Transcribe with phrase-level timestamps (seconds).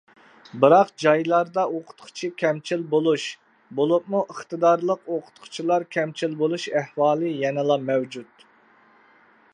[0.61, 3.27] بىراق جايلاردا ئوقۇتقۇچى كەمچىل بولۇش،
[3.81, 8.51] بولۇپمۇ ئىقتىدارلىق ئوقۇتقۇچىلار كەمچىل بولۇش ئەھۋالى يەنىلا مەۋجۇت.